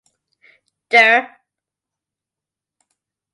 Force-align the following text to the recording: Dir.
Dir. 0.91 1.27